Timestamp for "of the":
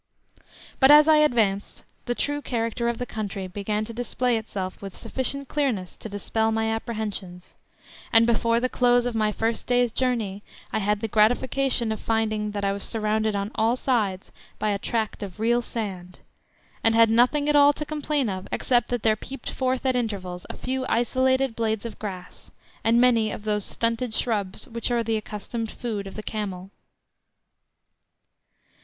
2.89-3.05, 26.07-26.23